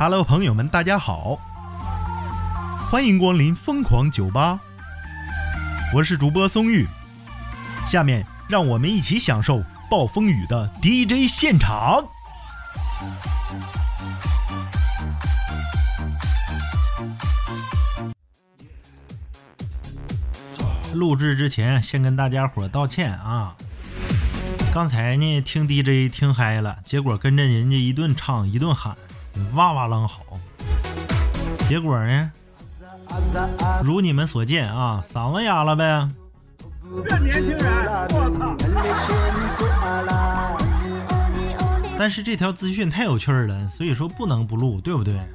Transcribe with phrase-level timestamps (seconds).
[0.00, 1.36] Hello，朋友们，大家好，
[2.88, 4.60] 欢迎光临疯狂酒吧，
[5.92, 6.86] 我是主播松玉，
[7.84, 12.04] 下面让我们一起享受暴风雨的 DJ 现场。
[20.94, 23.56] 录制之前，先跟大家伙道歉啊！
[24.72, 28.96] 刚才呢，听 DJ 听嗨了，结果跟着人家一顿唱一顿喊，
[29.54, 30.20] 哇哇浪好。
[31.68, 32.30] 结果呢，
[33.82, 36.08] 如你们所见啊，嗓子哑了呗。
[37.06, 37.60] 这年轻人，
[38.10, 38.56] 我操！
[41.98, 45.14] 但是这条资讯太有趣了，所以说不能不录，对不对？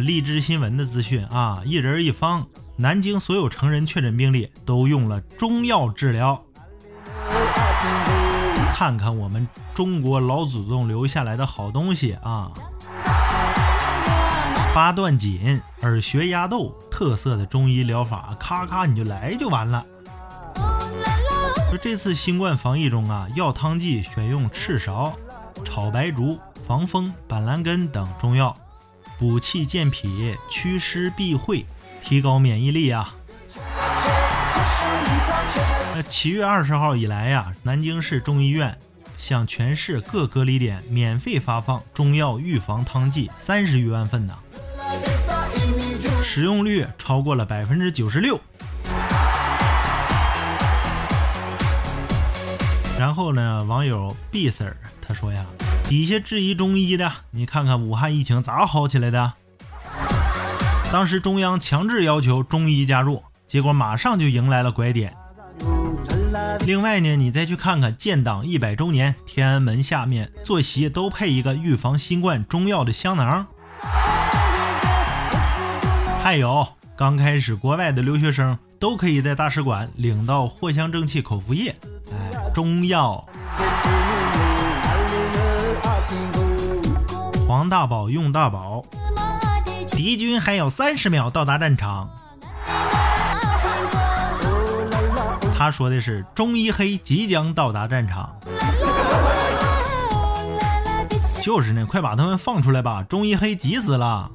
[0.00, 6.42] 荔枝新闻的资讯啊，一人一方，南京所有成人确诊病例都用了中药治疗。
[8.74, 12.50] 看看我们中国老祖宗留下来的好东西啊！
[14.74, 19.84] 八段锦、耳穴压豆，特色的中医疗法，咔咔你就来就完了。
[21.68, 25.12] 说这次新冠防疫中啊，药汤剂选用赤芍、
[25.64, 28.56] 炒白术、防风、板蓝根等中药，
[29.18, 31.64] 补气健脾、祛湿避秽，
[32.02, 33.14] 提高免疫力啊。
[35.94, 38.76] 那七月二十号以来呀，南京市中医院
[39.16, 44.34] 向全市各隔离点免费发放中药预防汤剂三十余万份呢，
[46.22, 48.40] 使用率超过了百分之九十六。
[52.98, 55.44] 然后呢，网友 B Sir 他说呀，
[55.84, 59.32] 底下质疑中医的，你看看武汉疫情咋好起来的？
[60.92, 65.14] 当时中央强制要求中医加入，结果马上就迎来了拐点。
[66.64, 73.46] 另外呢，你再去看看建党一百周年，天安门下面坐席都配一个预防新冠中药的香囊。
[76.22, 76.66] 还有，
[76.96, 81.76] 刚开始国外的留学生都可以在大使馆领到藿香正气口服液，
[82.10, 83.22] 哎，中药。
[87.46, 88.82] 黄大宝用大宝，
[89.90, 92.08] 敌军还有三十秒到达战场。
[95.62, 98.34] 他说的是中医黑即将到达战场，
[101.40, 103.04] 就是呢，快把他们放出来吧！
[103.04, 104.28] 中医黑急死了。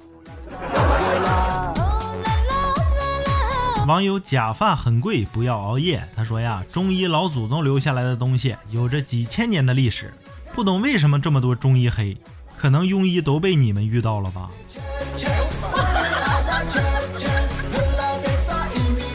[3.86, 6.02] 网友假发很贵，不要熬夜。
[6.16, 10.14] 他说呀，中医老祖宗留下来的东西有着几千年的历史，
[10.54, 12.16] 不懂为什么这么多中医黑，
[12.56, 14.50] 可能庸医都被你们遇到了吧。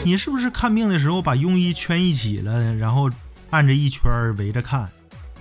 [0.05, 3.09] 你是不是看病的时候把庸医圈一起了，然后
[3.51, 4.91] 按着一圈围着看？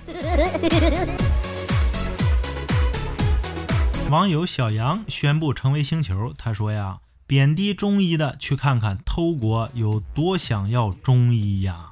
[4.09, 11.91] 网友小杨宣布成为星球，他说呀，贬低中医的去看看偷国有多想要中医呀！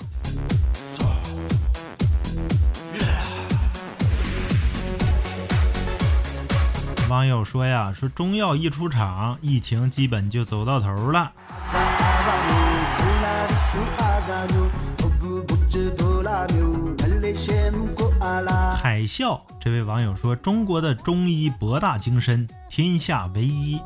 [7.09, 11.33] 网友说呀，说中药一出场，疫情基本就走到头了。
[18.83, 23.81] 海啸这位网友说：“中国的中医博大精深，天下唯一，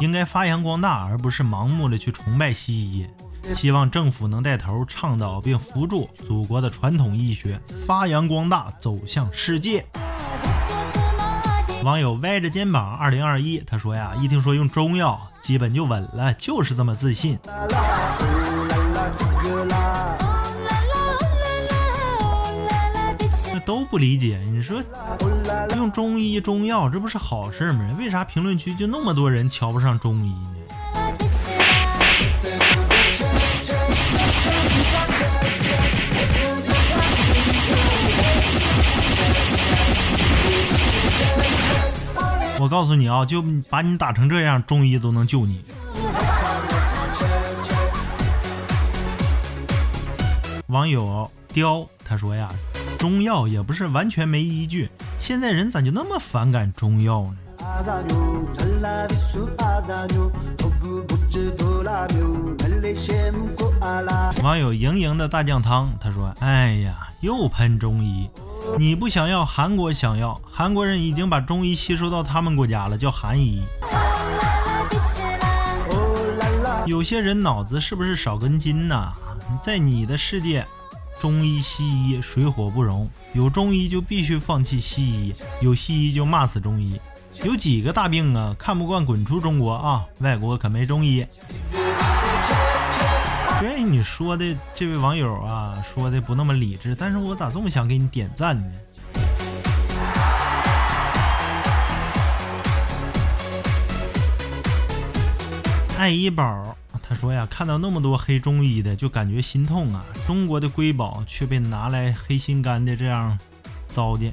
[0.00, 3.06] 应该发扬光大，而不是盲目的去崇拜西医。
[3.56, 9.84] 希望政府能带头倡导并扶助祖国的传统医学发扬光大，走向世界。”
[11.82, 17.36] 网友歪着肩膀二零二一他说呀：“一听说用中药，基本就稳了，就是这么自信。”
[23.66, 24.80] 都不理解，你说
[25.74, 27.92] 用中医中药这不是好事吗？
[27.98, 30.59] 为啥评论区就那么多人瞧不上中医呢？
[42.70, 45.62] 告诉你啊，就把你打成这样，中医都能救你。
[50.68, 52.48] 网友雕他说呀。
[52.96, 57.36] 中药也不是完全没依据，现在人咋就那么反感中药呢？
[64.42, 68.28] 网友莹莹的大酱汤，他说：“哎呀，又喷中医，
[68.78, 73.62] 你不想要，韩国想要，韩国人已经把中医吸收到他们国家了，叫韩医。
[76.86, 79.12] 有些人脑子是不是少根筋呐？
[79.62, 80.66] 在你的世界。”
[81.20, 86.98] 中医西医水火不容，有中医就必须放弃西医，有西医就骂死中医。
[87.44, 90.02] 有几个大病啊，看不惯滚出中国啊！
[90.20, 91.26] 外国可没中医。
[93.60, 98.72] 虽然你说的这位网友啊说的不那么理智，但是我咋这么想给你点赞呢？
[105.98, 110.02] 爱医宝他说呀，看到那么多黑中医的，就感觉心痛啊！
[110.26, 113.38] 中国的瑰宝却被拿来黑心肝的这样
[113.86, 114.32] 糟践。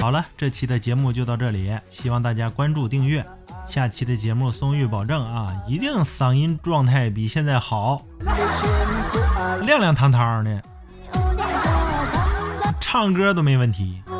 [0.00, 3.22] 好了，这期的节目就到这里，希望大家关注订阅。
[3.66, 8.00] 下期的节目，松玉保证啊，一定嗓音状态比现在好，
[9.62, 10.62] 亮亮堂堂的，
[12.80, 14.02] 唱歌都没问题。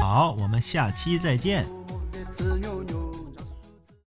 [0.00, 1.64] 好，我们下期再见。